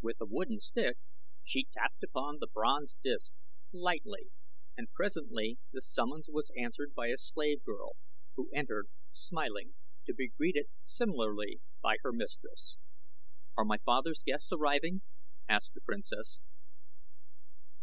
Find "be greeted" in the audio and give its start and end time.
10.14-10.68